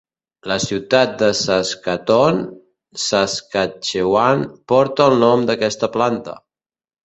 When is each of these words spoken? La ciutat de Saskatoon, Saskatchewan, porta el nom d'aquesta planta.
La 0.51 0.55
ciutat 0.61 1.11
de 1.21 1.27
Saskatoon, 1.39 2.41
Saskatchewan, 3.05 4.45
porta 4.75 5.11
el 5.13 5.23
nom 5.29 5.49
d'aquesta 5.51 5.95
planta. 6.01 6.39